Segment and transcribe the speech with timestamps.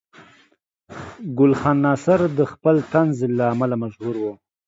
[1.37, 4.25] ګل خان ناصر د خپل طنز له امله مشهور و.